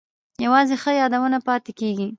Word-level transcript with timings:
یوازې 0.45 0.75
ښه 0.81 0.91
یادونه 1.01 1.37
پاتې 1.47 1.71
کیږي 1.79 2.07